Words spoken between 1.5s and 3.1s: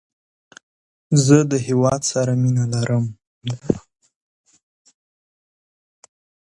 د هیواد سره مینه لرم.